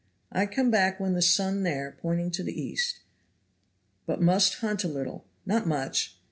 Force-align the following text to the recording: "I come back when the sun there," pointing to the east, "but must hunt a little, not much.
"I 0.31 0.47
come 0.47 0.71
back 0.71 0.99
when 0.99 1.13
the 1.13 1.21
sun 1.21 1.61
there," 1.61 1.95
pointing 2.01 2.31
to 2.31 2.41
the 2.41 2.59
east, 2.59 3.01
"but 4.07 4.19
must 4.19 4.55
hunt 4.55 4.83
a 4.83 4.87
little, 4.87 5.25
not 5.45 5.67
much. 5.67 6.17